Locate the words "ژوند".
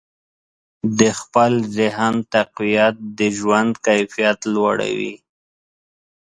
3.37-3.71